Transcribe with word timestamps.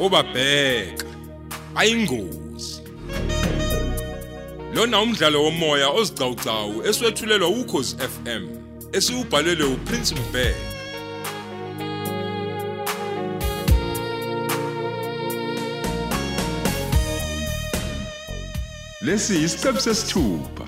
obabheka. 0.00 1.06
Ayingozi. 1.74 2.82
Lona 4.74 5.00
umdlalo 5.00 5.42
womoya 5.44 5.88
ozicawucawu 5.88 6.86
eswetshulelwa 6.88 7.48
ukhozi 7.48 7.96
FM 7.96 8.44
esiubhalelwe 8.92 9.66
uPrince 9.74 10.14
Mbeki 10.14 10.70
lesi 19.02 19.34
isiqebu 19.44 19.80
sesithupha. 19.80 20.64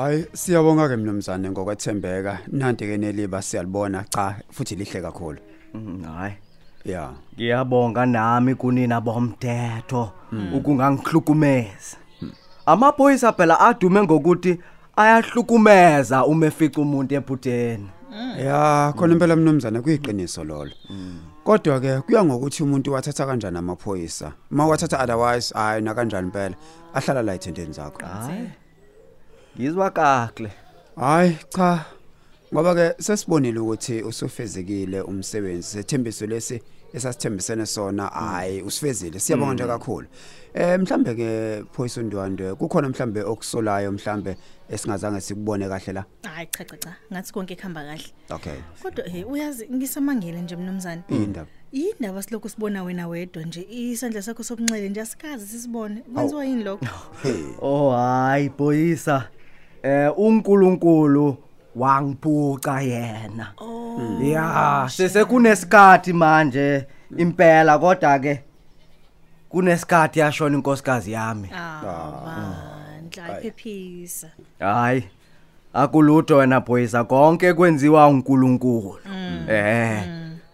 Hayi 0.00 0.26
siyabonga 0.32 0.88
ke 0.88 0.96
mnumzane 0.96 1.50
ngokwethembeka. 1.50 2.38
Nanti 2.48 2.86
ke 2.86 2.96
neliba 2.96 3.42
siyalibona 3.42 4.04
cha 4.08 4.36
futhi 4.50 4.74
lihle 4.74 5.00
kakhulu. 5.02 5.38
Mm, 5.74 6.04
hayi. 6.04 6.34
Ya. 6.84 7.12
Ngiyabonga 7.34 8.06
nami 8.06 8.54
kunina 8.54 9.00
bomthetho 9.00 10.10
ukungangihlukumeza. 10.54 11.96
Amaphoyisa 12.66 13.32
phela 13.32 13.60
adume 13.60 14.02
ngokuthi 14.02 14.58
ayahlukumeza 14.96 16.24
uma 16.24 16.46
efica 16.46 16.78
umuntu 16.80 17.14
ephutheni 17.14 17.90
ya 18.38 18.92
khona 18.96 19.12
impela 19.12 19.36
mnumzane 19.36 19.80
kuyiqiniso 19.80 20.44
lolo. 20.44 20.72
Kodwa 21.44 21.80
ke 21.80 22.00
kuya 22.00 22.24
ngokuthi 22.24 22.62
umuntu 22.62 22.92
wathatha 22.92 23.26
kanjani 23.26 23.58
amaphoyisa? 23.58 24.32
Uma 24.50 24.66
wathatha 24.66 25.02
otherwise 25.02 25.54
hayi 25.54 25.82
na 25.82 25.94
kanjani 25.94 26.26
impela? 26.26 26.56
Ahlala 26.94 27.22
la 27.22 27.34
ethendeni 27.34 27.72
zakho. 27.72 28.06
Hayi. 28.06 28.48
Ngizwa 29.56 29.90
kakle 29.90 30.52
hayi 30.96 31.36
cha 31.48 31.84
ngoba 32.54 32.74
ke 32.74 33.02
sesibonile 33.02 33.58
ukuthi 33.60 34.02
usufezekile 34.02 35.00
umsebenzi. 35.00 35.68
Sethembiso 35.68 36.26
lesi 36.26 36.62
esasithembisene 36.94 37.66
sona 37.66 38.06
hayi 38.06 38.62
usifezile 38.62 39.20
siyabonga 39.20 39.54
nje 39.54 39.66
kakhulu. 39.66 40.06
Eh 40.54 40.78
mhlambe 40.80 41.14
ke 41.14 41.62
phoyisa 41.72 42.02
ndwandwe 42.02 42.54
kukhona 42.54 42.88
mhlambe 42.88 43.22
okusolayo 43.22 43.92
mhlambe 43.92 44.36
esingazange 44.68 45.20
sikubone 45.20 45.68
kahle 45.68 45.92
la? 45.92 46.04
Hayi 46.22 46.48
cha 46.50 46.64
cha 46.64 46.76
cha. 46.76 46.96
Ngathi 47.12 47.32
konke 47.32 47.56
kuhamba 47.56 47.84
kahle. 47.84 48.04
Okay. 48.30 48.58
Kodwa 48.82 49.04
he 49.08 49.24
uyazi 49.24 49.68
ngisamangele 49.72 50.40
nje 50.42 50.56
mnumzane 50.56 51.02
indaba. 51.08 51.48
Yindaba 51.72 52.22
silokhu 52.22 52.48
sibona 52.48 52.82
wena 52.82 53.08
wedwa 53.08 53.42
nje. 53.42 53.66
Isandla 53.70 54.22
sakho 54.22 54.42
sokunxele 54.42 54.88
nje 54.88 55.00
asikazi 55.00 55.46
sisibone. 55.46 56.00
Kwenziwa 56.14 56.44
yini 56.44 56.64
lokho? 56.64 56.86
Hey. 57.22 57.44
Oh 57.60 57.90
hayi 57.90 58.50
phoyisa. 58.50 59.28
Eh 59.82 60.18
uNkulunkulu 60.18 61.36
wangiphuca 61.76 62.80
yena. 62.80 63.52
Ya 64.20 64.86
sesekunesikhathi 64.90 66.12
manje 66.12 66.86
impela 67.16 67.78
kodwa 67.78 68.18
ke 68.18 68.42
kunesikhathi 69.48 70.20
yashona 70.20 70.56
inkosikazi 70.56 71.12
yami. 71.12 71.48
Bandla 71.84 73.38
iphephisa. 73.38 74.28
Hayi 74.58 75.04
akulutho 75.74 76.36
wena 76.36 76.60
phoyisa 76.60 77.04
konke 77.04 77.52
kwenziwa 77.54 78.08
uNkulunkulu. 78.08 78.98
Eh 79.48 80.02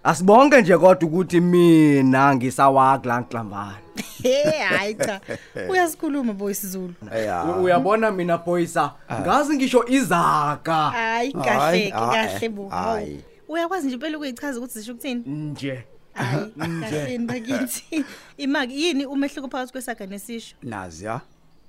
asibonke 0.04 0.62
nje 0.62 0.78
kodwa 0.78 1.08
ukuthi 1.08 1.40
mina 1.40 2.34
ngisawakla 2.34 3.20
ngihlambana 3.20 3.85
he 4.22 4.42
hayi 4.50 4.94
cha. 4.94 5.20
Uyasikhuluma 5.70 6.32
boy 6.32 6.54
sizulu. 6.54 6.94
Ya. 7.26 7.44
Uyabona 7.44 8.10
mina 8.10 8.38
phoyisa 8.38 8.92
ngazi 9.20 9.56
ngisho 9.56 9.84
izaka. 9.88 10.74
Hayi 10.90 11.32
kahle 11.32 11.58
Hayi, 11.58 11.90
kahle 11.90 12.48
bo. 12.48 12.68
Hayi. 12.68 13.20
uyakwazi 13.48 13.86
nje 13.86 13.94
impela 13.94 14.16
ukuyichaza 14.16 14.58
ukuthi 14.58 14.78
zisho 14.78 14.92
ukuthini? 14.92 15.22
Nje. 15.26 15.84
Hayi 16.14 16.52
kahle 16.80 17.18
bakithi. 17.18 18.04
Imaki 18.38 18.82
yini 18.82 19.06
umehluko 19.06 19.48
phakathi 19.48 19.72
kwesaga 19.72 20.06
nesisho? 20.06 20.56
Nazi 20.62 21.04
ya. 21.04 21.20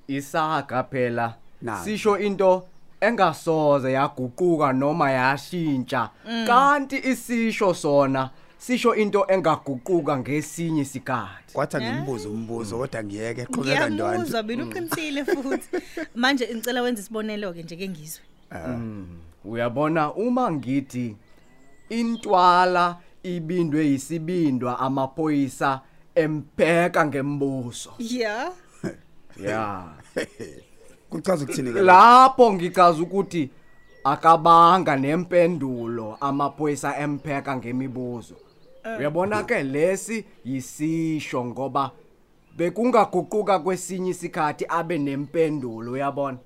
Isaga 0.08 0.84
phela. 0.84 1.34
Nazi. 1.62 1.92
sisho 1.92 2.20
into 2.20 2.64
engasoze 3.02 3.92
yaguquka 3.92 4.74
noma 4.74 5.12
yashintsha. 5.12 6.10
Kanti 6.48 6.98
isisho 6.98 7.74
sona 7.74 8.30
sisho 8.58 8.96
into 8.96 9.26
engaguquka 9.28 10.18
ngesinye 10.18 10.82
isikhathi. 10.82 11.54
Kwathi 11.54 11.78
ngimbuza 11.78 12.30
umbuzo 12.30 12.78
kodwa 12.78 13.04
ngiyeke 13.04 13.46
qhubeka 13.46 13.90
ndwandwe 13.90 14.08
ngiyamuzwa 14.08 14.44
bila 14.44 14.64
uqinisile 14.66 15.26
futhi. 15.26 15.68
Manje 16.16 16.48
ngicela 16.56 16.82
wenze 16.82 17.02
isibonelo 17.02 17.54
ke 17.54 17.64
nje 17.64 17.76
ke 17.76 17.90
ngizwe. 17.90 18.24
Uyabona 19.46 20.14
uma 20.14 20.52
ngithi 20.52 21.16
intwala 21.90 22.98
ibindwe 23.24 23.86
yisibindwa 23.86 24.80
amaphoyisa 24.80 25.82
empeka 26.16 27.06
ngembuso. 27.06 27.94
Ya. 28.00 28.52
Yeah 29.38 29.94
kuchaza 31.10 31.44
ukuthini 31.44 31.74
ke 31.74 31.82
lapho 31.82 32.54
ngichaza 32.54 33.04
ukuthi 33.04 33.50
akabanga 34.04 34.96
nempendulo 34.96 36.18
amaphoyisa 36.20 36.98
empheka 36.98 37.58
ngemibuzo. 37.58 38.36
Uyabona 39.00 39.44
ke 39.44 39.64
lesi 39.64 40.26
yisisho 40.46 41.46
ngoba 41.46 41.92
bekungaguquka 42.58 43.60
kwesinye 43.60 44.10
isikhathi 44.10 44.66
abe 44.70 44.98
nempendulo 44.98 45.92
uyabona? 45.92 46.38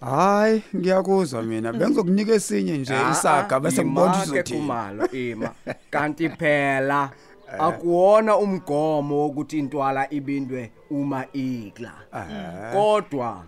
Hayi 0.00 0.62
ngiyakuzwa 0.76 1.42
mina. 1.42 1.72
Bengizokunika 1.72 2.32
esinye 2.32 2.78
nje 2.78 2.94
isaga 3.12 3.60
bese 3.60 3.84
ngibona 3.84 4.14
Ima-ke 4.14 4.30
uzothi 4.30 4.54
kumalo 4.54 5.10
ima. 5.10 5.50
Kanti 5.90 6.28
phela 6.28 7.10
akuwona 7.58 8.36
umgomo 8.36 9.18
wokuthi 9.18 9.58
intwala 9.58 10.10
ibindwe 10.10 10.72
uma 10.90 11.24
ikla 11.32 11.92
kodwa 12.72 13.44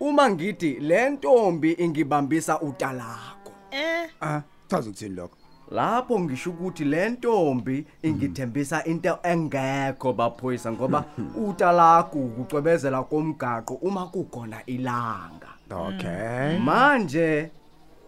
uma 0.00 0.30
ngithi 0.30 0.70
le 0.80 1.10
ntombi 1.10 1.72
ingibambisa 1.72 2.60
utalako 2.60 3.52
eh? 3.70 4.10
Ah 4.20 4.40
chaza 4.68 4.90
ukuthini 4.90 5.14
lokho? 5.14 5.37
Lapho 5.70 6.20
ngisho 6.20 6.50
ukuthi 6.50 6.84
le 6.84 7.08
ntombi 7.08 7.86
ingithembisa 8.02 8.84
into 8.84 9.18
engekho 9.22 10.12
baphoyisa 10.12 10.72
ngoba 10.72 11.04
utalako 11.36 12.18
ukucwebezela 12.18 13.02
komgaqo 13.02 13.74
uma 13.74 14.06
kukhona 14.06 14.66
ilanga. 14.66 15.48
Okay. 15.70 16.58
Manje 16.58 17.50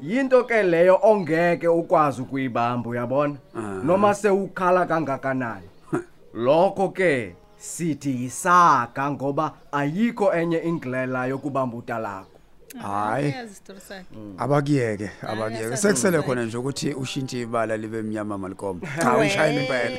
yinto 0.00 0.44
ke 0.44 0.62
leyo 0.62 0.98
ongeke 1.02 1.68
ukwazi 1.68 2.22
ukuyibamba 2.22 2.90
uyabona? 2.90 3.36
Noma 3.84 4.14
sewukhala 4.14 4.86
kangakanani? 4.86 5.68
Lokho 6.34 6.88
ke 6.88 7.34
sithi 7.56 8.22
yisaga 8.22 9.10
ngoba 9.10 9.52
ayikho 9.72 10.32
enye 10.32 10.58
indlela 10.58 11.26
yokubamba 11.26 11.76
utalako 11.76 12.39
hayi. 12.78 13.34
isitori 13.50 13.80
sakhe 13.80 14.04
abakiyeke 14.38 15.10
abakiyeke 15.22 15.66
uyasazi 15.66 15.82
sekusele 15.82 16.22
khona 16.22 16.44
nje 16.44 16.56
ukuthi 16.56 16.94
ushintshe 16.94 17.40
ibala 17.40 17.76
libe 17.76 18.02
mnyama 18.02 18.38
malikoma 18.38 18.80
cha 19.02 19.16
ushayela 19.16 19.62
impela. 19.62 19.98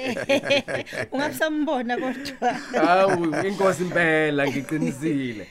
Ungabusambona 1.12 1.98
kodwa. 1.98 2.54
Hawu 2.86 3.48
inkosi 3.48 3.84
impela 3.84 4.48
ngiqinisile. 4.48 5.48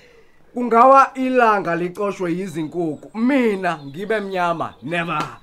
Kungawa 0.54 1.14
ilanga 1.14 1.76
licoshwe 1.76 2.32
yizinkukhu 2.32 3.18
mina 3.18 3.78
ngibe 3.84 4.20
mnyama 4.20 4.74
never. 4.82 5.38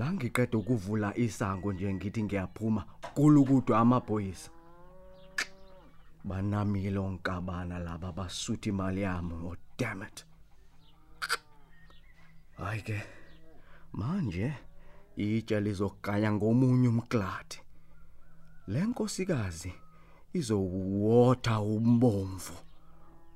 La 0.00 0.12
ngiqeda 0.12 0.58
ukuvula 0.58 1.08
isango 1.16 1.72
nje 1.72 1.94
ngithi 1.94 2.22
ngiyaphuma 2.22 2.82
kulukudwa 3.14 3.78
amaphoyisa 3.78 4.50
banamile 6.24 6.98
onkabana 6.98 7.78
laba 7.86 8.12
basuthi 8.12 8.68
imali 8.68 9.02
yami 9.02 9.34
oh 9.48 9.56
damn 9.78 10.02
it. 10.02 10.24
Hayi 12.56 12.82
ke 12.82 12.98
manje 13.92 14.52
itshe 15.16 15.60
lizokuganya 15.60 16.32
ngomunye 16.32 16.88
umkladi 16.88 17.58
le 18.68 18.80
nkosikazi 18.88 19.72
izowotha 20.32 21.60
umbomvu. 21.60 22.56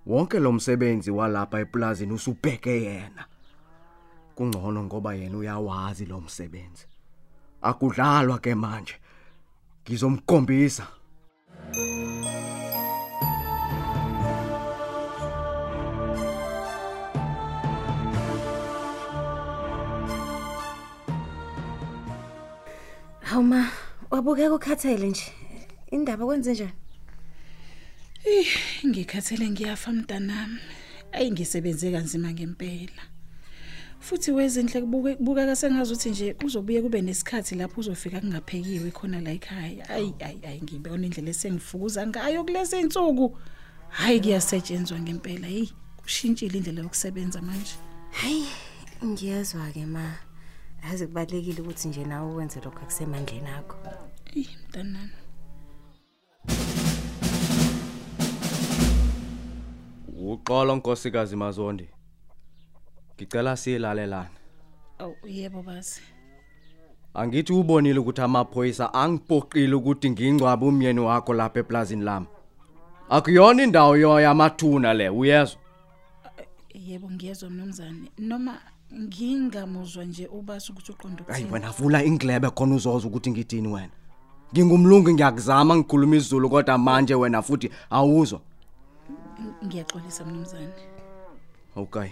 Wonke 0.07 0.39
lo 0.41 0.53
msebenzi 0.53 1.11
walapha 1.11 1.61
eplazini 1.61 2.13
usubheke 2.13 2.83
yena. 2.83 3.25
kungcono 4.35 4.85
ngoba 4.85 5.15
yena 5.15 5.39
uyawazi 5.39 6.07
lo 6.07 6.21
msebenzi. 6.21 6.87
Akudlalwa 7.63 8.39
ke 8.39 8.55
manje. 8.55 8.95
Ngizomkhombisa. 9.85 10.87
Hawma 23.21 23.71
wabukeka 24.11 24.55
ukhathele 24.55 25.09
nje. 25.09 25.33
Indaba 25.91 26.27
kwenze 26.27 26.53
njani? 26.53 26.73
Eh 28.25 28.47
ngikhathele 28.87 29.51
ngiyafa 29.51 29.93
mntanami. 29.93 30.61
Ayingisebenze 31.13 31.93
kanzima 31.93 32.33
ngempela. 32.33 33.14
Futhi 34.05 34.33
wezinhle 34.33 34.81
kubuke 34.81 35.15
kubukeka 35.15 35.57
sengazuthi 35.57 36.11
nje 36.11 36.35
kuzobuye 36.35 36.83
kube 36.83 37.03
nesikhathi 37.03 37.55
lapho 37.55 37.81
uzofika 37.81 38.21
kungaphekiwe 38.21 38.91
khona 38.91 39.21
la 39.21 39.31
ekhaya 39.31 39.89
ayi 39.89 40.15
ayi 40.21 40.41
ayi 40.49 40.63
ngibona 40.63 41.07
indlela 41.07 41.31
esengifukuza 41.31 42.07
ngayo 42.07 42.45
kulezi 42.45 42.81
insuku 42.81 43.39
hayi 43.89 44.21
kuyasetshenzwa 44.21 44.99
ngempela 45.01 45.47
hey 45.47 45.67
kushintshile 45.97 46.59
indlela 46.59 46.83
yokusebenza 46.83 47.43
manje 47.43 47.75
Hayi, 48.11 48.47
ngiyazwa 49.05 49.71
ke 49.73 49.87
ma. 49.87 50.15
Yazi 50.85 51.07
kubalekile 51.07 51.63
ukuthi 51.63 51.89
nje 51.89 52.05
nawe 52.05 52.35
wenze 52.35 52.61
lokho 52.61 52.79
akusemandleni 52.79 53.49
akho. 53.49 53.77
hey 54.35 54.47
mntanami 54.69 55.13
Uxolo 60.27 60.77
nkosikazi 60.77 61.37
Mazondi. 61.37 61.89
Ngicela 63.17 63.57
silalelana. 63.57 64.29
awu 64.99 65.15
yebo 65.27 65.63
bazi 65.63 66.01
Angithi 67.15 67.53
ubonile 67.53 67.99
ukuthi 67.99 68.21
amaphoyisa 68.21 68.95
angipoqile 68.95 69.75
ukuthi 69.75 70.11
ngingcwabe 70.11 70.67
umyeni 70.67 71.01
wakho 71.01 71.35
lapha 71.35 71.61
eplazini 71.61 72.05
lami. 72.05 72.27
Akuyona 73.09 73.63
indawo 73.63 73.97
yoya 73.97 74.31
amathuna 74.31 74.95
le, 74.95 75.09
uyezwa? 75.09 75.61
yebo 76.75 77.11
ngiyezwa 77.11 77.51
mnumzane 77.51 78.11
noma 78.19 78.59
ngingamuzwa 78.95 80.05
nje 80.05 80.27
ubasa 80.27 80.73
ukuthi 80.73 80.93
uqonda 80.93 81.25
Hayi 81.29 81.45
ukuthini 81.45 81.53
wena 81.53 81.71
vula 81.71 82.05
inglebe 82.05 82.51
khona 82.51 82.75
uzozwa 82.75 83.11
ukuthi 83.11 83.31
ngithini 83.31 83.69
wena. 83.69 83.93
Ngingumlungu 84.53 85.11
ngiyakuzama 85.13 85.77
ngikhuluma 85.77 86.17
isiZulu 86.17 86.51
kodwa 86.51 86.79
manje 86.79 87.15
wena 87.15 87.43
futhi 87.43 87.71
awuzwa. 87.91 88.41
ngiyaxolisa 89.65 90.25
mnumzane 90.25 90.73
Okay. 91.77 92.11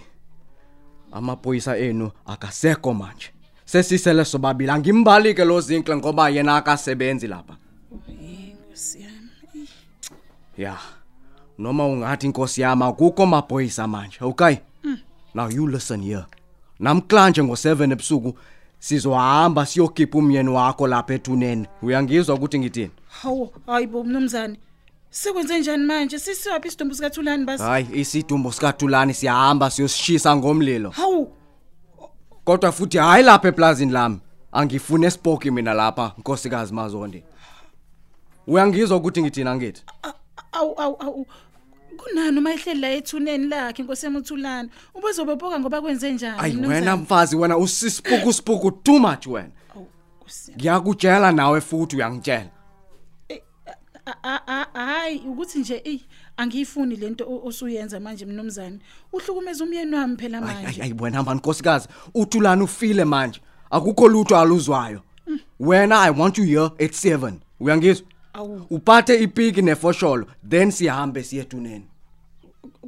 Amaphoyisa 1.13 1.79
enu 1.79 2.11
akasekho 2.27 2.95
manje. 2.95 3.31
Sesisele 3.65 4.25
sobabili 4.25 4.71
angimbalike 4.71 5.45
lo 5.45 5.61
zinkle 5.61 5.97
ngoba 5.97 6.29
yena 6.29 6.57
akasebenzi 6.57 7.27
lapha. 7.27 7.57
hey 8.07 8.55
nkosi 8.55 9.03
yami 9.03 9.29
Ih, 9.55 9.69
Yeah. 10.59 10.81
Noma 11.59 11.87
ungathi 11.87 12.27
inkosi 12.27 12.61
yami 12.61 12.83
akukho 12.85 13.27
maphoyisa 13.27 13.87
manje, 13.89 14.19
okay? 14.21 14.57
Now 15.35 15.49
you 15.49 15.67
listen 15.67 16.03
here. 16.03 16.25
Namklanje 16.81 17.43
ngo7 17.43 17.93
ebusuku 17.93 18.35
sizohamba 18.79 19.67
siyokhipha 19.67 20.19
umyeni 20.19 20.49
wakho 20.51 20.87
lapha 20.87 21.15
ethuneni. 21.15 21.67
Uyangizwa 21.83 22.35
ukuthi 22.35 22.59
ngithini? 22.59 22.91
hawu 23.23 23.51
hayibo 23.67 24.05
mnumzane 24.05 24.57
sekwenze 25.13 25.59
njani 25.59 25.85
manje 25.85 26.19
sisiwaphi 26.19 26.69
isidumbu 26.69 26.95
sikathulani 26.95 27.45
basi 27.45 27.63
Hayi, 27.65 27.87
isidumbu 27.93 28.53
sikaThulani 28.53 29.15
siyahamba 29.15 29.71
siyosishisa 29.71 30.37
ngomlilo. 30.37 30.91
hawu 30.91 31.33
Kodwa 32.45 32.73
futhi 32.73 32.99
hayi 32.99 33.25
lapha 33.25 33.49
eplazini 33.49 33.93
lami. 33.93 34.19
Angifune 34.53 35.11
spoki 35.11 35.51
mina 35.51 35.75
lapha, 35.75 36.13
nkosikazi 36.19 36.75
Mazondi. 36.75 37.25
Uyangizwa 38.47 38.97
ukuthi 38.97 39.23
ngithini 39.23 39.49
angithi? 39.51 39.83
a- 40.03 40.13
awu 40.53 40.81
awu 40.81 40.97
awu 41.03 41.27
kunani 41.97 42.39
uma 42.39 42.53
ehleli 42.53 42.81
la 42.81 42.91
ethuneni 42.91 43.47
lakhe 43.49 43.83
inkosi 43.83 44.07
yamuthulana 44.07 44.69
ubezobephoka 44.95 45.61
ngoba 45.61 45.81
kwenze 45.83 46.13
njani 46.13 46.37
Ayi 46.41 46.53
mnumzane? 46.53 46.75
wena 46.81 46.97
mfazi 46.97 47.37
wena 47.37 47.57
usisipuku 47.59 48.33
sipuku 48.33 48.71
too 48.71 48.99
much 48.99 49.27
wena. 49.27 49.49
Awu, 49.77 49.87
Nkosi 50.21 50.51
yami. 50.51 50.61
Ngiyakutshela 50.61 51.33
nawe 51.33 51.61
futhi 51.61 51.97
uyangitshela. 51.97 52.51
A- 54.07 54.17
a- 54.23 54.67
a- 54.75 54.87
hayi 54.87 55.19
ukuthi 55.19 55.59
nje 55.59 55.83
ey 55.85 56.01
angiyifuni 56.37 56.97
lento 56.97 57.25
o- 57.25 57.47
osuyenza 57.47 58.01
manje 58.01 58.27
mnumzane 58.27 58.79
uhlukumeza 59.13 59.65
umyeni 59.65 59.95
wami 59.95 60.17
phela 60.17 60.39
Ayi 60.39 60.49
ayi, 60.57 60.65
manje 60.65 60.83
ayi 60.83 60.95
wena 61.01 61.23
mani 61.23 61.39
nkosikazi 61.39 61.89
uthulani 62.15 62.63
ufile 62.63 63.05
manje. 63.05 63.41
Akukho 63.71 64.09
lutho 64.09 64.37
aluzwayo. 64.39 65.03
Wena 65.61 66.01
I 66.01 66.11
want 66.11 66.39
you 66.39 66.45
here 66.45 66.71
at 66.85 66.93
7. 66.95 67.33
Uyangizwa? 67.61 68.07
Awu. 68.33 68.67
Uphathe 68.71 69.23
ipiki 69.23 69.63
nefosholo 69.63 70.27
then 70.49 70.71
sihambe 70.71 71.23
siye 71.25 71.43
etuneni. 71.43 71.85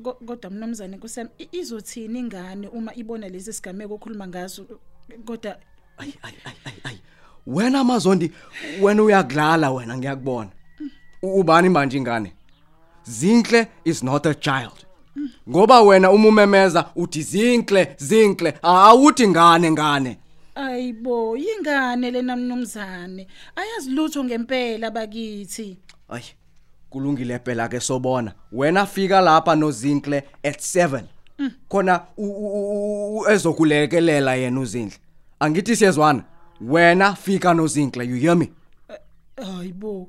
Ko- 0.02 0.12
kodwa 0.26 0.50
mnumzane 0.50 0.96
nkosi 0.96 1.20
yami 1.20 1.30
i- 1.38 1.48
izothini 1.58 2.18
ingane 2.18 2.68
uma 2.68 2.94
ibona 2.94 3.28
lezi 3.28 3.52
sigameko 3.52 3.94
okhuluma 3.94 4.26
ngazo 4.28 4.66
kodwa 5.24 5.56
Ay 5.98 6.12
ay 6.22 6.32
ay 6.44 6.54
ay 6.64 6.72
ay. 6.84 6.96
Wena 7.46 7.84
Mazondi 7.84 8.32
wena 8.80 9.02
uyadlala 9.02 9.70
wena 9.70 9.98
ngiyakubona. 9.98 10.50
U- 11.24 11.40
Ubani 11.40 11.68
manje 11.68 11.96
ingane? 11.98 12.32
Zinhle 13.04 13.66
is 13.84 14.02
not 14.02 14.26
a 14.26 14.34
child. 14.34 14.86
Ngoba 15.48 15.80
wena 15.82 16.10
uma 16.10 16.28
umemeza 16.28 16.84
uthi 16.96 17.22
zinhle 17.22 17.94
zinhle 17.98 18.54
awuthi 18.62 19.28
ngane 19.28 19.70
ngane. 19.70 20.18
ayibo 20.54 21.36
yingane 21.36 22.10
lena 22.10 22.36
mnumzane 22.36 23.26
ayazi 23.56 23.90
lutho 23.90 24.24
ngempela 24.24 24.90
bakithi 24.90 25.76
Ay 26.08 26.22
kulungile 26.90 27.38
phela 27.38 27.68
ke 27.68 27.80
sobona. 27.80 28.32
Wena 28.52 28.86
fika 28.86 29.20
lapha 29.20 29.54
nozinhle 29.56 30.22
at 30.44 30.60
7. 30.60 31.02
Khona 31.68 32.00
u- 32.16 32.24
u- 32.24 32.54
u- 32.54 33.18
u- 33.18 33.28
ezokulekelela 33.30 34.34
yena 34.34 34.60
uzinhle. 34.60 34.98
Angithi 35.40 35.76
siyezwana. 35.76 36.22
Wena 36.60 37.14
fika 37.14 37.54
nozinhle 37.54 38.04
you 38.06 38.16
hear 38.16 38.36
me? 38.36 38.50
hayibo 39.36 39.88
no 39.88 40.06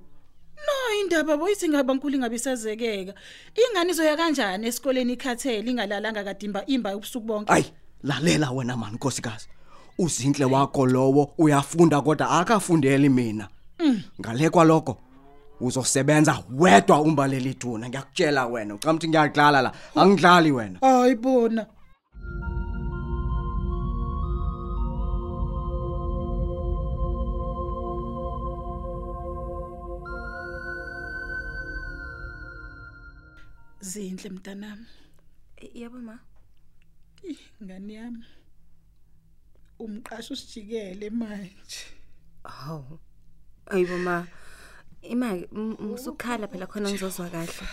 indaba 1.06 1.38
boyithi 1.38 1.70
ngaba 1.70 1.94
nkulu 1.94 2.16
ingabe 2.16 2.36
isazekeka 2.36 3.14
ingane 3.56 3.92
izoya 3.92 4.18
kanjani 4.18 4.68
esikoleni 4.68 5.14
ikhathele 5.14 5.72
ingalalanga 5.72 6.24
kadimba 6.24 6.66
imba 6.66 6.96
ubusuku 6.98 7.26
bonke 7.28 7.54
Ay, 7.54 7.64
lalela 8.04 8.52
wena 8.52 8.78
man 8.78 8.94
nkosikazi. 8.94 9.48
Uzinhle 10.00 10.46
wakho 10.46 10.86
lowo 10.86 11.34
uyafunda 11.38 12.02
kodwa 12.02 12.30
akafundeli 12.30 13.10
mina. 13.10 13.48
Ngale 14.20 14.50
kwalokho 14.50 14.98
uzosebenza 15.62 16.44
wedwa 16.58 17.02
umbaleli 17.02 17.50
ithuna 17.50 17.90
ngiyakutshela 17.90 18.48
wena 18.48 18.76
ucama 18.76 18.94
ukuthi 18.94 19.08
ngiyadlala 19.08 19.62
la 19.62 19.72
angidlali 19.96 20.52
wena. 20.52 20.80
hayibona 20.82 21.66
zinhle 33.82 34.30
mntanami 34.30 34.86
Yebo 35.74 35.98
ma. 35.98 36.20
Ngani 37.64 37.94
yami 37.94 38.26
umqasho 39.80 40.34
usijikele 40.34 41.10
manje 41.10 41.82
Hawu. 42.44 43.00
Ayibo 43.66 43.98
ma. 43.98 44.28
Imake 45.02 45.48
musukhala 45.80 46.48
phela 46.48 46.68
khona 46.68 46.90
ngizozwa 46.90 47.30
kahle. 47.30 47.68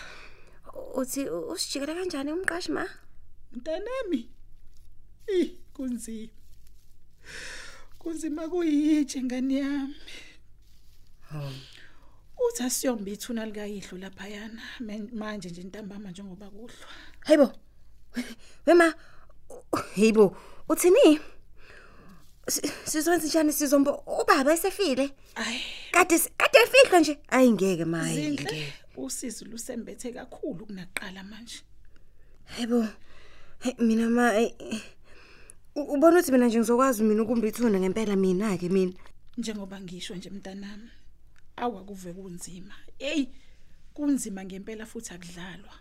Uthi 0.95 1.29
usijikela 1.29 1.95
kanjani 1.95 2.31
umqashi 2.31 2.71
ma? 2.71 2.85
mntanami 3.53 4.29
ih 5.37 5.49
kunzima 5.73 6.33
kunzima 7.99 8.43
kuyitshe 8.51 9.19
ngani 9.23 9.55
yami 9.57 9.95
uthi 12.49 12.63
asiyomba 12.63 13.11
ithuna 13.11 13.45
likayihlo 13.45 13.97
laphayana 13.97 14.61
manje 15.13 15.49
nje 15.49 15.63
ntambama 15.63 16.11
njengoba 16.11 16.49
kuhlwa 16.49 16.87
Hayibo. 17.19 17.51
Wema. 18.65 18.93
Hayibo. 19.95 20.37
Uthini? 20.69 21.19
Si- 22.47 22.71
Sizwenza 22.85 23.27
njani 23.27 23.53
sizombo 23.53 23.91
ubaba 24.21 24.53
esefile? 24.53 25.11
Kade 25.91 26.19
kade 26.37 26.57
efihlwa 26.63 26.99
nje. 26.99 27.19
Ayi 27.27 27.51
ngeke 27.51 27.85
ma. 27.85 28.03
zinhle 28.13 28.73
usizi 28.97 29.45
lusembethe 29.45 30.11
kakhulu 30.13 30.65
kunakuqala 30.65 31.23
manje 31.23 31.61
Hayibo. 32.45 32.87
Mina 33.79 34.09
ma 34.09 34.33
ubona 35.75 36.19
ukuthi 36.19 36.31
mina 36.31 36.47
nje 36.47 36.57
ngizokwazi 36.59 37.03
mina 37.03 37.23
ukumba 37.23 37.47
ithuna 37.47 37.79
ngempela 37.79 38.15
mina 38.15 38.57
ke 38.57 38.69
mina. 38.69 38.93
njengoba 39.37 39.79
ngisho 39.81 40.15
nje 40.15 40.29
mntanami 40.29 40.89
awakuve 41.55 42.13
kunzima. 42.13 42.75
Hey 42.99 43.27
kunzima 43.93 44.45
ngempela 44.45 44.85
futhi 44.85 45.13
akudlalwa. 45.13 45.73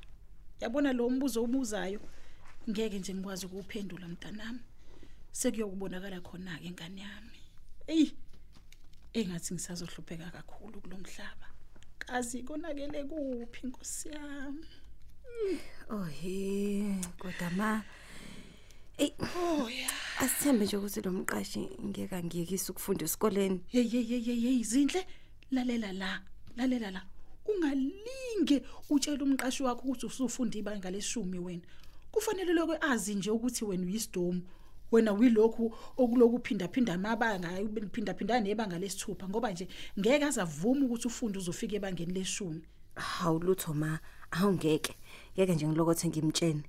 Yabona 0.61 0.93
lo 0.93 1.11
mbuzo 1.11 1.43
ubuzayo 1.43 2.01
ngeke 2.71 2.99
nje 2.99 3.15
ngikwazi 3.15 3.47
ukuphendula 3.47 4.09
mntanami. 4.09 4.61
Sekuyokubonakala 5.33 6.21
khona 6.21 6.59
ke 6.59 6.67
ingane 6.67 7.01
yami. 7.01 7.39
Hey 7.87 8.11
engathi 9.13 9.55
ngisazohlupheka 9.55 10.31
kakhulu 10.31 10.81
kulomhlaba 10.81 11.49
kazi 11.99 12.43
konakele 12.43 13.05
kuphi 13.05 13.67
inkosi 13.67 14.09
yami? 14.09 14.67
Oh 15.91 16.05
he, 16.05 17.01
kodwa 17.19 17.51
ma. 17.57 17.83
Ey, 18.99 19.13
oh 19.21 19.69
ya 19.69 19.91
asithembe 20.19 20.65
nje 20.65 20.77
ukuthi 20.77 21.01
lo 21.01 21.13
mqashi 21.13 21.69
ngeke 21.85 22.17
angiyekise 22.17 22.73
ukufunda 22.73 23.05
esikoleni. 23.05 23.61
Hey 23.69 23.89
hey 23.89 24.03
hey 24.03 24.21
hey 24.21 24.41
hey 24.41 24.63
zinhle. 24.65 25.07
Lalela 25.53 25.93
la 25.93 26.21
lalela 26.57 26.91
la. 26.91 27.03
Ungalinge 27.47 28.63
utshela 28.91 29.25
umqashi 29.25 29.63
wakho 29.63 29.83
ukuthi 29.89 30.07
usufunda 30.07 30.59
ibanga 30.59 30.91
leshumi 30.91 31.39
wena. 31.39 31.63
Kufanele 32.13 32.53
lokho 32.53 32.77
azi 32.81 33.15
nje 33.15 33.31
ukuthi 33.31 33.65
wena 33.65 33.87
uyisidomu 33.87 34.43
wena 34.93 35.13
uyilokhu 35.13 35.75
okuloku 35.97 36.39
phinda 36.39 36.69
phinda 36.69 36.95
amabanga 36.95 37.49
phinda 37.93 38.15
phinda 38.15 38.41
nebanga 38.41 38.79
lesithupha 38.79 39.29
ngoba 39.29 39.53
nje 39.53 39.69
ngeke 39.99 40.25
azavuma 40.25 40.85
ukuthi 40.87 41.09
ufunde 41.09 41.39
uzofika 41.39 41.77
ebangeni 41.77 42.13
leshumi. 42.13 42.63
Hawu 42.95 43.39
lutho 43.39 43.75
ma 43.75 43.99
awungeke. 44.31 44.95
Ngeke 45.35 45.55
nje 45.55 45.67
ngilokothe 45.69 46.09
ngimtshene. 46.09 46.63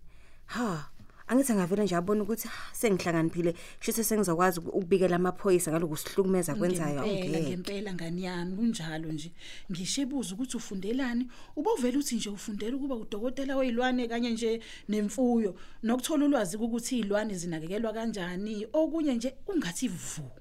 Ha 0.45 0.89
angithi 1.27 1.53
ngavela 1.53 1.83
nje 1.83 1.95
abona 1.95 2.23
ukuthi 2.23 2.47
sengihlakaniphile. 2.73 3.55
Shise 3.79 4.03
sengizokwazi 4.03 4.59
ukubikela 4.59 5.15
amaphoyisa 5.15 5.71
ngaloku 5.71 5.97
sihlukumeza 5.97 6.55
kwenzayo 6.55 7.01
ngempela 7.07 7.39
ngempela 7.39 7.93
ngani 7.93 8.23
yami? 8.23 8.55
Kunjalo 8.55 9.11
nje. 9.11 9.31
Ngishebuza 9.71 10.33
ukuthi 10.35 10.57
ufundelani? 10.57 11.27
Ubovela 11.55 11.99
uthi 11.99 12.15
nje 12.15 12.29
ufundela 12.29 12.75
ukuba 12.75 12.95
udokotela 12.95 13.55
wezilwane 13.57 14.07
kanye 14.07 14.29
nje 14.29 14.61
nemfuyo 14.89 15.55
nokuthola 15.83 16.25
ulwazi 16.25 16.57
ukuthi 16.57 16.99
izilwane 16.99 17.33
zinakekelwa 17.33 17.93
kanjani? 17.93 18.67
Okunye 18.73 19.13
nje 19.13 19.35
ungathi 19.47 19.87
vu. 19.87 20.31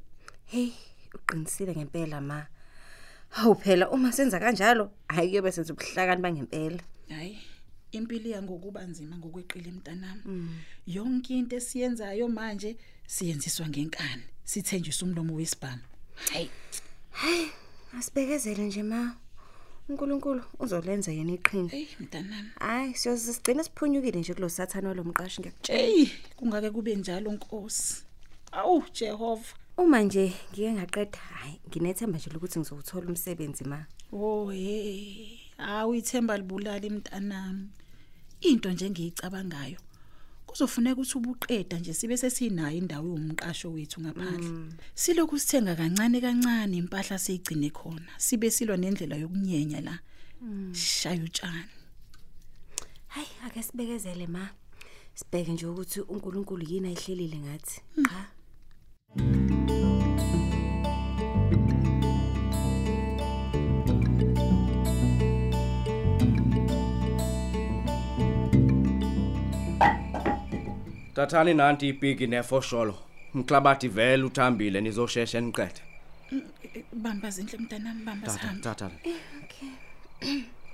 Hey 0.44 0.72
uqinisile 1.14 1.72
ngempela 1.74 2.20
ma. 2.20 2.46
Hawu 3.28 3.54
phela 3.54 3.90
uma 3.90 4.12
senza 4.12 4.40
kanjalo 4.40 4.90
hayi 5.08 5.28
kuyobe 5.28 5.52
senza 5.52 5.72
ubuhlakani 5.72 6.22
bangempela. 6.22 6.80
Hayi 7.08 7.51
impilo 7.92 8.30
yangokuba 8.30 8.82
nzima 8.82 9.16
ngokweqile 9.16 9.70
mntanami 9.72 10.22
yonke 10.86 11.34
into 11.38 11.56
esiyenzayo 11.56 12.28
manje 12.28 12.76
siyenziswa 13.06 13.68
ngenkani 13.68 14.22
sithenjiswa 14.44 15.08
umlomo 15.08 15.34
wesibhamu. 15.34 15.82
Hayi 17.10 17.48
asibekezele 17.98 18.62
nje 18.66 18.82
ma. 18.82 19.16
uNkulunkulu 19.88 20.42
uzolenza 20.58 21.12
yena 21.12 21.32
iqhinga. 21.32 21.70
Hey 21.70 21.86
mntanami. 22.00 22.48
Hayi 22.58 22.94
siyoze 22.94 23.32
sigcine 23.32 23.64
siphunyukile 23.64 24.20
nje 24.20 24.34
kulo 24.34 24.48
sathana 24.48 24.88
walomqashi 24.88 25.40
ngiyakutshela. 25.40 25.78
Hey 25.78 26.06
kungake 26.36 26.70
kube 26.70 26.96
njalo 26.96 27.32
nkosi. 27.32 28.04
Awu 28.52 28.84
jehova. 28.94 29.54
Uma 29.76 30.02
nje 30.02 30.32
ngike 30.52 30.72
ngaqeda 30.72 31.18
hayi 31.18 31.60
nginethemba 31.68 32.18
nje 32.18 32.30
lokuthi 32.30 32.58
ngizowuthola 32.58 33.06
umsebenzi 33.08 33.64
ma. 33.64 33.86
Oh 34.12 34.50
hey, 34.50 35.38
awu 35.58 35.94
ithemba 35.94 36.36
libulala 36.36 36.86
imntanami. 36.86 37.68
Into 38.42 38.70
nje 38.70 38.86
engiyicabangayo. 38.86 39.78
Kuzofuneka 40.46 41.00
ukuthi 41.00 41.18
ubuqeda 41.18 41.78
nje 41.78 41.94
sibe 41.94 42.16
sesinayo 42.16 42.78
indawo 42.78 43.08
yomqasho 43.08 43.72
wethu 43.72 44.00
ngaphandle. 44.00 44.74
Silokhu 44.94 45.38
sithenga 45.38 45.76
kancane 45.76 46.20
kancane 46.20 46.76
impahla 46.76 47.18
siyigcine 47.18 47.70
khona. 47.70 48.12
Sibe 48.18 48.50
silwa 48.50 48.76
nendlela 48.76 49.16
yokunyenya 49.16 49.80
la. 49.80 49.98
Shaya 50.72 51.22
utshani. 51.24 51.82
hayi 53.14 53.28
ake 53.46 53.62
sibekezele 53.62 54.26
ma 54.26 54.48
sibheke 55.14 55.52
nje 55.52 55.66
ukuthi 55.66 56.00
uNkulunkulu 56.00 56.64
yini 56.70 56.88
ayihlelile 56.88 57.38
ngathi 57.38 57.80
cha 58.08 59.81
Thathani 71.14 71.54
nanti 71.54 71.88
ipiki 71.88 72.26
nefosholo. 72.26 72.94
Mklabathi 73.34 73.88
vele 73.88 74.22
uthambile 74.22 74.80
nizosheshe 74.80 75.40
niqede. 75.40 75.80
Bamba 76.92 77.30
zinhle 77.30 77.58
mntanami 77.58 78.04
bamba 78.04 78.26
Tata, 78.26 78.38
sihamba. 78.38 78.62
tata. 78.62 78.90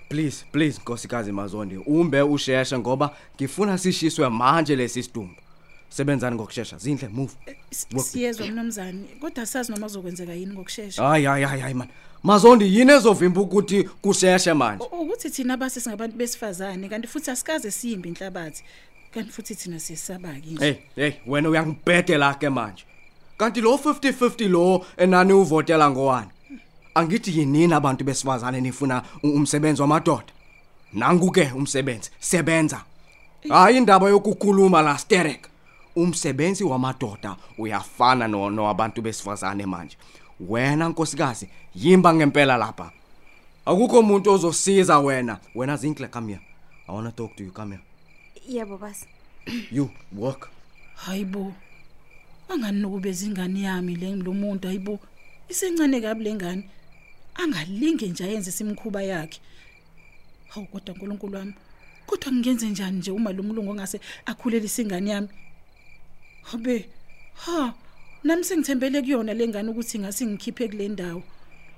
Please, 0.08 0.44
please 0.52 0.80
Nkosikazi 0.80 1.32
Mazondi, 1.32 1.76
umbe 1.76 2.22
usheshe 2.22 2.78
ngoba 2.78 3.16
ngifuna 3.36 3.78
sishiswe 3.78 4.28
manje 4.28 4.76
lesi 4.76 5.02
sidumbu. 5.02 5.34
Sebenzani 5.88 6.36
ngokusheshsha. 6.36 6.78
Zinhle, 6.78 7.08
move. 7.08 7.32
Work. 7.94 8.06
Siyezwa 8.06 8.46
mnomzane, 8.46 9.04
kodwa 9.20 9.46
sazi 9.46 9.72
noma 9.72 9.86
kuzokwenzeka 9.86 10.32
yini 10.32 10.52
ngokusheshsha. 10.52 11.02
Hayi 11.02 11.24
hayi 11.24 11.44
hayi 11.44 11.60
hayi 11.60 11.74
man. 11.74 11.88
Mazondi 12.22 12.78
yini 12.78 12.92
ezovimba 12.92 13.40
ukuthi 13.40 13.84
kusheshe 13.84 14.52
manje? 14.54 14.84
U- 14.84 15.00
ukuthi 15.00 15.30
thina 15.30 15.56
base 15.56 15.80
singabantu 15.80 16.16
besifazane 16.16 16.88
kanti 16.88 17.08
futhi 17.08 17.30
asikaze 17.30 17.70
siyimbi 17.70 18.08
inhlabathi 18.08 18.62
kanti 19.14 19.30
futhi 19.32 19.54
thina 19.54 19.80
siyesabaki 19.80 20.50
nje 20.50 20.64
Hey, 20.64 20.74
hey, 20.96 21.12
wena 21.26 21.48
uyangibhedela 21.48 22.34
ke 22.34 22.48
manje. 22.50 22.84
Kanti 23.38 23.60
lo 23.60 23.74
50-50 23.76 24.48
lo 24.48 24.86
enani 24.96 25.32
uvotela 25.32 25.90
ngowani? 25.90 26.28
Angithi 26.94 27.38
yinini 27.38 27.74
abantu 27.74 28.04
besifazane 28.04 28.60
nifuna 28.60 29.02
u- 29.22 29.28
umsebenzi 29.30 29.82
wamadoda. 29.82 30.32
Nangu 30.92 31.30
ke 31.30 31.50
umsebenzi, 31.56 32.10
sebenza. 32.18 32.84
Hayi 33.48 33.76
indaba 33.76 34.08
yokukhuluma 34.08 34.82
la 34.82 34.98
sterek. 34.98 35.48
Umsebenzi 35.96 36.64
wamadoda 36.64 37.36
uyafana 37.58 38.28
no 38.28 38.50
nowabantu 38.50 39.02
besifazane 39.02 39.66
manje. 39.66 39.96
Wena 40.40 40.88
nkosikazi, 40.88 41.48
yimba 41.74 42.14
ngempela 42.14 42.56
lapha. 42.56 42.90
Akukho 43.66 43.98
umuntu 43.98 44.30
ozosiza 44.32 44.98
wena. 44.98 45.38
Wena 45.54 45.76
Zinhle 45.76 46.08
come 46.08 46.28
here. 46.32 46.42
I 46.88 46.92
want 46.92 47.06
to 47.06 47.12
talk 47.22 47.36
to 47.36 47.44
you 47.44 47.52
come 47.52 47.70
here. 47.72 47.82
Yebo 48.48 48.78
basi 48.78 49.06
You 49.70 49.90
work. 50.12 50.50
hayibo 50.94 51.54
angani 52.48 52.80
nokubeza 52.80 53.26
ingane 53.26 53.60
yami 53.62 53.96
le 53.96 54.16
lo 54.16 54.32
muntu? 54.32 54.68
Hayibo 54.68 55.00
isencane 55.48 56.00
kabi 56.00 56.24
lengane 56.24 56.68
angalinge 57.34 58.08
nje 58.08 58.24
ayenze 58.24 58.50
simkhuba 58.50 59.02
yakhe. 59.02 59.40
Hawu 60.48 60.66
kodwa 60.66 60.94
uNkulunkulu 60.94 61.34
wami 61.36 61.54
kodwa 62.06 62.32
ngingenze 62.32 62.68
njani 62.68 62.98
nje 62.98 63.10
uma 63.10 63.32
lo 63.32 63.42
mulungu 63.42 63.70
ongase 63.70 64.00
akhulelisa 64.26 64.82
ingane 64.82 65.10
yami? 65.10 65.28
Habe 66.42 66.88
ha 67.34 67.74
nami 68.24 68.44
sengithembele 68.44 69.02
kuyona 69.02 69.34
lengane 69.34 69.68
ukuthi 69.70 69.98
ngase 69.98 70.26
ngikhiphe 70.26 70.68
kule 70.68 70.88
ndawo. 70.88 71.22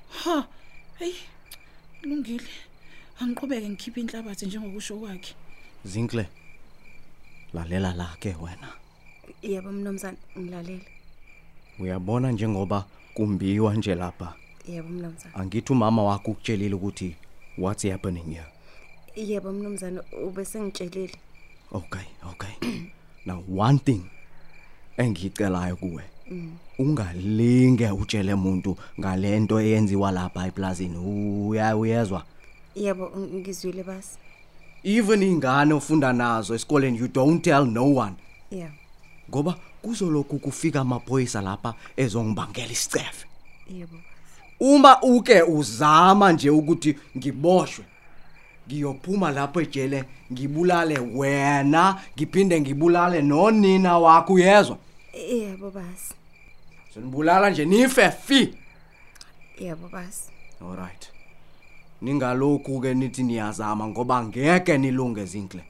Ha 0.08 0.46
hey 0.98 1.14
lungile 2.02 2.50
angiqhubeke 3.20 3.68
ngikhiphe 3.68 4.00
inhlabathi 4.00 4.46
njengokusho 4.46 4.96
kwakhe. 4.96 5.34
Zinhle. 5.84 6.39
Lalela 7.54 7.92
la 7.94 8.16
ke 8.20 8.34
wena. 8.42 8.68
yebo 9.42 9.72
mnomzane 9.72 10.16
ngilalele 10.38 10.86
Uyabona 11.78 12.32
njengoba 12.32 12.84
kumbiwa 13.14 13.74
nje 13.74 13.94
lapha. 13.94 14.34
yebo 14.68 14.88
mnomzane 14.88 15.34
Angithi 15.34 15.72
umama 15.72 16.02
wakho 16.04 16.30
ukutshelile 16.30 16.74
ukuthi 16.74 17.16
what's 17.58 17.86
happening 17.86 18.24
here. 18.24 18.46
yebo 19.16 19.52
mnomzane 19.52 20.00
ube 20.26 20.44
sengitshelile 20.44 21.14
Okay, 21.72 22.02
okay. 22.30 22.54
Now 23.26 23.44
one 23.58 23.78
thing 23.78 24.02
engicelayo 24.96 25.76
kuwe. 25.76 26.02
Ungalinge 26.78 27.90
utshele 27.90 28.34
umuntu 28.34 28.76
ngalento 29.00 29.60
eyenziwa 29.60 30.10
lapha 30.12 30.46
eplazini. 30.46 30.96
Uya 30.98 31.76
uyezwa? 31.76 32.24
yebo 32.74 33.06
ng- 33.16 33.34
ngizwile 33.40 33.82
basi 33.82 34.18
Even 34.84 35.22
ingane 35.22 35.74
ofunda 35.74 36.12
nazo 36.12 36.54
esikoleni 36.54 36.98
you 36.98 37.08
don't 37.08 37.42
tell 37.42 37.66
no 37.66 37.84
one. 37.84 38.14
yebo 38.50 38.72
Ngoba 39.30 39.56
kuzolokhu 39.82 40.38
kufika 40.38 40.80
amaphoyisa 40.80 41.40
lapha 41.40 41.74
ezongibangela 41.96 42.72
isicefe. 42.72 43.26
yebo. 43.68 43.96
Uma 44.60 45.02
uke 45.02 45.42
uzama 45.42 46.32
nje 46.32 46.50
ukuthi 46.50 46.96
ngiboshwe 47.16 47.84
ngiyophuma 48.68 49.30
lapho 49.30 49.60
ejele 49.60 50.04
ngibulale 50.32 50.98
wena 50.98 52.00
ngiphinde 52.16 52.60
ngibulale 52.60 53.22
nonina 53.22 53.98
wakho 53.98 54.32
uyezwa? 54.32 54.78
Yebo 55.30 55.70
basi 55.70 56.14
sonibulala 56.94 57.50
nje 57.50 57.64
nife 57.64 58.10
fi. 58.10 58.54
Yebo 59.60 59.88
basi 59.88 60.30
alright 60.60 61.19
ningalokhu 62.02 62.80
ke 62.80 62.94
nithi 62.94 63.22
niyazama 63.22 63.86
ngoba 63.88 64.24
ngeke 64.24 64.78
nilunge 64.78 65.24
zinhle 65.24 65.62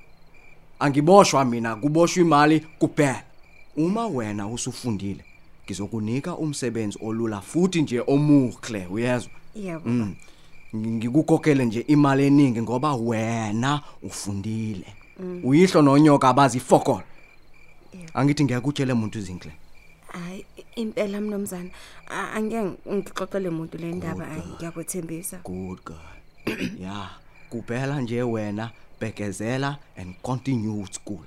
angiboshwa 0.78 1.44
mina 1.44 1.76
kuboshwa 1.76 2.22
imali 2.22 2.60
kuphela. 2.78 3.22
Uma 3.76 4.06
wena 4.06 4.48
usufundile 4.48 5.24
ngizokunika 5.64 6.36
umsebenzi 6.36 6.98
olula 7.02 7.40
futhi 7.40 7.82
nje 7.82 8.00
omuhle 8.06 8.86
uyezwa? 8.86 9.32
Yebo. 9.54 9.88
Mm. 9.88 10.14
Ngi- 10.74 10.88
ngikukhokhele 10.90 11.64
nje 11.64 11.80
imali 11.80 12.26
eningi 12.26 12.62
ngoba 12.62 12.94
wena 12.94 13.80
ufundile. 14.02 14.86
Uyihlo 15.44 15.82
nonyoka 15.82 16.28
abazifokolo 16.28 17.02
angithi 18.14 18.44
ngiyakutshela 18.44 18.94
umuntu 18.94 19.18
izinhle 19.18 19.52
hayi 20.08 20.44
impela 20.76 21.20
mnomzane 21.20 21.70
a- 22.08 22.30
angeke 22.32 22.70
ngixoxele 22.92 23.48
umuntu 23.48 23.78
le 23.78 23.92
ndaba 23.92 24.24
hayi 24.24 24.42
ngiyakuthembisa 24.56 25.40
good 25.44 25.78
girl 25.84 26.19
yeah 26.82 27.10
kuphela 27.50 28.00
nje 28.00 28.22
wena 28.22 28.70
bekezela 29.00 29.78
and 29.96 30.14
continue 30.22 30.80
with 30.80 30.92
school. 30.92 31.24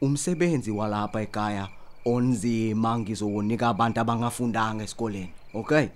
Umsebenzi 0.00 0.70
walapha 0.70 1.20
ekhaya 1.20 1.68
onzima 2.04 2.98
ngizowunika 2.98 3.68
abantu 3.68 4.00
abangafundanga 4.00 4.84
esikoleni 4.84 5.30
okay? 5.54 5.88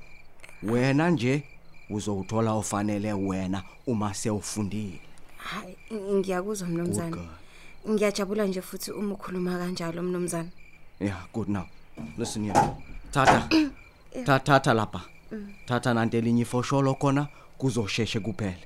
Wena 0.63 1.11
nje 1.11 1.43
uzowuthola 1.91 2.53
ofanele 2.53 3.13
wena 3.13 3.63
uma 3.87 4.15
sewufundile. 4.15 5.01
Hayi 5.37 5.77
ngiyakuzwa 5.93 6.69
mnumzane. 6.69 7.11
Good 7.11 7.41
ngiyajabula 7.89 8.47
nje 8.47 8.63
futhi 8.63 8.91
uma 8.91 9.15
ukhuluma 9.15 9.59
kanjalo 9.59 10.03
mnumzane. 10.03 10.51
Yeah 11.01 11.27
good 11.33 11.49
now. 11.49 11.65
Listen 12.19 12.45
here. 12.45 12.61
Thatha 13.11 13.49
thatha 14.27 14.39
thatha 14.39 14.75
lapha. 14.75 15.01
Thatha 15.67 15.95
nanto 15.95 16.19
elinye 16.19 16.43
ifosholo 16.43 16.95
khona 16.95 17.29
kuzosheshe 17.61 18.21
kuphele 18.21 18.65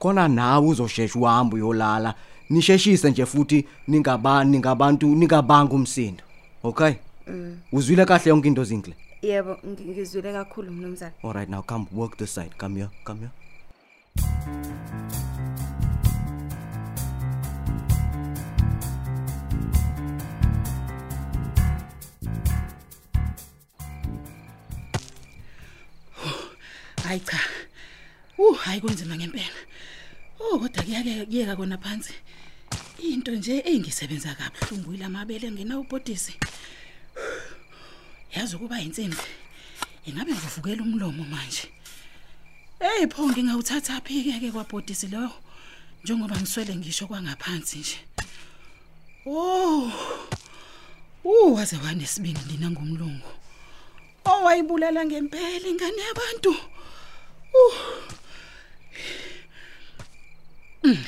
khona 0.00 0.28
nawe 0.28 0.66
uzosheshe 0.68 1.18
uhamba 1.18 1.54
uyolala 1.56 2.14
nisheshise 2.50 3.10
nje 3.10 3.26
futhi 3.26 3.64
ningabani 3.88 4.50
ningabantu 4.50 5.06
ningabanga 5.14 5.74
umsindo 5.74 6.24
okay? 6.62 6.92
Uzwile 7.72 8.04
kahle 8.04 8.28
yonke 8.30 8.48
into 8.48 8.64
zinhle? 8.64 8.94
Yebo 9.22 9.52
ngi- 9.66 9.86
ngizwile 9.90 10.32
kakhulu 10.32 10.72
mnumzane 10.72 11.12
all 11.24 11.32
right 11.32 11.48
now 11.48 11.62
come 11.62 11.86
work 11.92 12.16
this 12.16 12.34
side 12.34 12.50
come 12.58 12.76
here 12.80 12.90
come 13.04 13.20
here. 13.20 13.32
Hayi 27.04 27.20
cha. 27.20 27.38
Uh 28.38 28.56
hayi 28.56 28.80
kunzima 28.80 29.16
ngempela. 29.16 29.60
Oh 30.40 30.58
kodwa 30.58 30.82
kuyake 30.82 31.26
kuyeka 31.26 31.56
kona 31.56 31.78
phansi. 31.78 32.14
Into 32.98 33.32
nje 33.32 33.62
engisebenza 33.66 34.34
kabuhlungu 34.34 34.94
ilamabele 34.94 35.50
ngena 35.50 35.78
ubhodisi. 35.78 36.34
Yazi 38.34 38.56
ukuba 38.56 38.80
insimbi 38.80 39.16
ingabe 40.06 40.32
ngivuvukela 40.32 40.82
umlomo 40.82 41.24
manje? 41.24 41.68
Hey 42.80 43.06
pho 43.06 43.28
ngingawuthatha 43.28 44.00
phi 44.00 44.24
ke 44.24 44.40
ke 44.40 44.50
kwabhodisi 44.52 45.08
lo 45.08 45.30
njengoba 46.04 46.36
ngiswele 46.36 46.76
ngisho 46.76 47.06
kwangaphansi 47.06 47.78
nje. 47.78 47.98
Oh 49.26 49.92
uh 51.24 51.54
waze 51.54 51.76
wanesibingi 51.76 52.40
ndina 52.44 52.70
ngomlungu. 52.70 53.30
Owayibulala 54.24 55.04
ngempela 55.04 55.68
ingane 55.68 56.02
yabantu. 56.02 56.50
Uh. 57.54 58.13
Mm. 60.84 61.04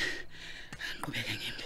Ngqhubeka 0.99 1.33
ngembe 1.37 1.65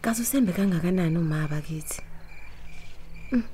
kaze 0.00 0.22
usembe 0.22 0.52
kangakanani 0.52 1.18
uma 1.18 1.48
bakithi 1.48 2.00
Mm. 3.32 3.44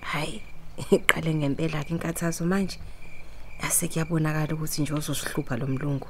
hayi 0.00 0.42
iqale 0.90 1.34
ngempela 1.34 1.84
ke 1.84 1.90
inkathazo 1.94 2.44
manje 2.44 2.78
ase 3.60 3.88
kuyabonakala 3.88 4.54
ukuthi 4.54 4.82
nje 4.82 4.92
uzosihlupha 4.94 5.56
lo 5.56 5.66
mlungu 5.66 6.08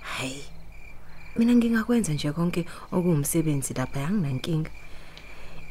hayi 0.00 0.44
mina 1.36 1.52
ngingakwenza 1.54 2.12
nje 2.12 2.32
konke 2.32 2.64
okuwumsebenzi 2.92 3.74
lapha 3.74 4.00
yanginankinga 4.00 4.70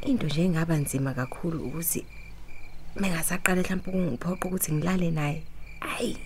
into 0.05 0.25
nje 0.27 0.41
engaba 0.45 0.75
nzima 0.77 1.13
kakhulu 1.13 1.57
ukuthi 1.67 2.05
mengasaqala 2.99 3.61
mhlawumbe 3.61 3.89
ukungiphoqa 3.89 4.47
ukuthi 4.47 4.71
ngilale 4.73 5.11
naye. 5.11 5.43
Hayi 5.79 6.17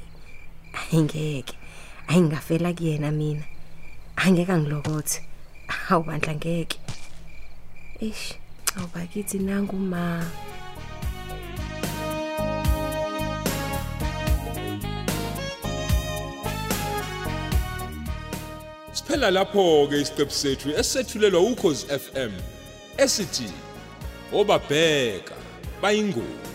ayingeke 0.80 1.56
ayingafela 2.08 2.74
kuyena 2.74 3.12
mina. 3.12 3.44
Angeke 4.16 4.52
angilokothe 4.52 5.22
hawu 5.68 6.04
bandla 6.04 6.36
ngeke 6.36 6.78
ish 8.00 8.34
awubakithi 8.78 9.40
nangu 9.40 9.78
ma 9.78 10.26
Siphela 18.94 19.32
lapho 19.32 19.88
ke 19.90 20.02
isiqephu 20.02 20.34
sethu 20.34 20.70
esethulelwa 20.80 21.42
ukhozi 21.42 21.86
FM 21.88 22.34
esithi 22.98 23.50
obabheka 24.34 25.36
bayingozi. 25.82 26.49